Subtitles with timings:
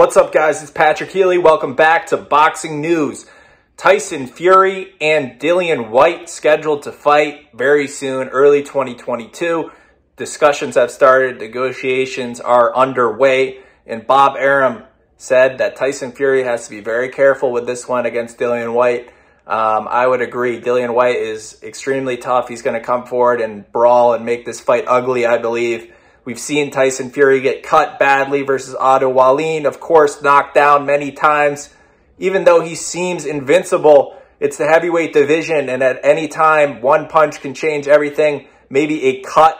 [0.00, 0.62] What's up, guys?
[0.62, 1.36] It's Patrick Healy.
[1.36, 3.26] Welcome back to Boxing News.
[3.76, 9.70] Tyson Fury and Dillian Whyte scheduled to fight very soon, early 2022.
[10.16, 14.84] Discussions have started, negotiations are underway, and Bob Arum
[15.18, 19.12] said that Tyson Fury has to be very careful with this one against Dillian Whyte.
[19.46, 20.62] Um, I would agree.
[20.62, 22.48] Dillian Whyte is extremely tough.
[22.48, 25.92] He's going to come forward and brawl and make this fight ugly, I believe.
[26.24, 31.12] We've seen Tyson Fury get cut badly versus Otto Wallin, of course, knocked down many
[31.12, 31.74] times.
[32.18, 37.40] Even though he seems invincible, it's the heavyweight division, and at any time, one punch
[37.40, 38.46] can change everything.
[38.68, 39.58] Maybe a cut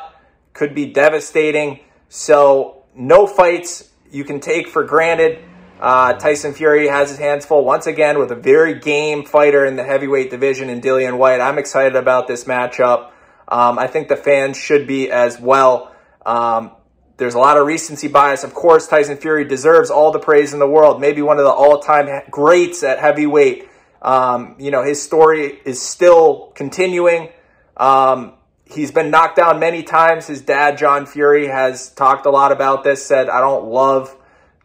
[0.53, 1.81] could be devastating.
[2.09, 5.39] So, no fights you can take for granted.
[5.81, 9.77] Uh, Tyson Fury has his hands full once again with a very game fighter in
[9.77, 11.41] the heavyweight division in Dillian Whyte.
[11.41, 13.13] I'm excited about this matchup.
[13.49, 15.90] Um, I think the fans should be as well.
[16.25, 16.73] Um,
[17.17, 18.45] there's a lot of recency bias.
[18.45, 21.01] Of course, Tyson Fury deserves all the praise in the world.
[21.01, 23.69] Maybe one of the all-time greats at heavyweight.
[24.01, 27.29] Um, you know, his story is still continuing.
[27.77, 30.27] Um, he's been knocked down many times.
[30.27, 33.05] His dad, John Fury, has talked a lot about this.
[33.05, 34.17] Said, "I don't love."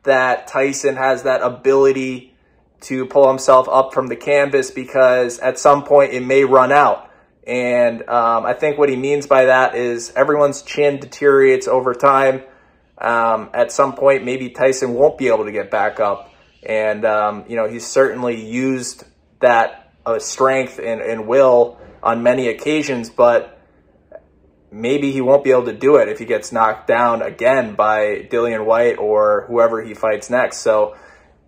[0.05, 2.33] that Tyson has that ability
[2.81, 7.11] to pull himself up from the canvas because at some point it may run out.
[7.45, 12.41] And um, I think what he means by that is everyone's chin deteriorates over time.
[12.97, 16.33] Um, at some point, maybe Tyson won't be able to get back up.
[16.63, 19.03] And, um, you know, he's certainly used
[19.41, 23.61] that uh, strength and, and will on many occasions, but
[24.71, 28.27] maybe he won't be able to do it if he gets knocked down again by
[28.29, 30.57] Dillian Whyte or whoever he fights next.
[30.57, 30.95] So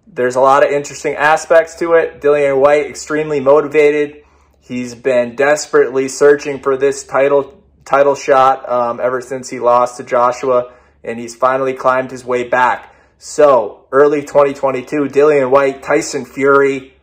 [0.05, 2.21] there's a lot of interesting aspects to it.
[2.21, 4.23] Dillian Whyte, extremely motivated.
[4.67, 10.03] He's been desperately searching for this title title shot um, ever since he lost to
[10.03, 10.73] Joshua,
[11.05, 12.93] and he's finally climbed his way back.
[13.17, 16.93] So early 2022, Dillian Whyte, Tyson Fury.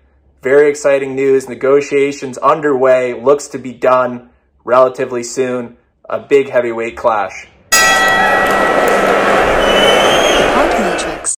[0.43, 1.49] Very exciting news.
[1.49, 3.15] Negotiations underway.
[3.15, 4.29] Looks to be done
[4.63, 7.49] relatively soon a big heavyweight clash.